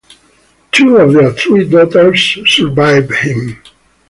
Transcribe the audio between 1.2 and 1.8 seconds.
three